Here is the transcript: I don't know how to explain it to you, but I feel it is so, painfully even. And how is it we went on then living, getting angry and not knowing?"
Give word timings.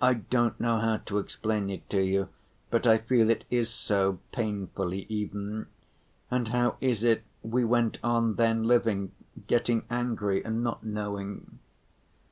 I 0.00 0.14
don't 0.14 0.60
know 0.60 0.78
how 0.78 0.98
to 0.98 1.18
explain 1.18 1.68
it 1.68 1.90
to 1.90 2.00
you, 2.00 2.28
but 2.70 2.86
I 2.86 2.98
feel 2.98 3.28
it 3.28 3.44
is 3.50 3.68
so, 3.68 4.20
painfully 4.30 5.04
even. 5.08 5.66
And 6.30 6.46
how 6.46 6.76
is 6.80 7.02
it 7.02 7.24
we 7.42 7.64
went 7.64 7.98
on 8.04 8.36
then 8.36 8.62
living, 8.62 9.10
getting 9.48 9.84
angry 9.90 10.44
and 10.44 10.62
not 10.62 10.84
knowing?" 10.86 11.58